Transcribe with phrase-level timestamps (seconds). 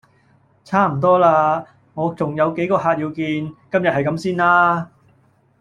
[0.63, 1.63] 差唔多喇，
[1.93, 3.13] 我重有幾個客要見。
[3.23, 4.89] 今日係咁先啦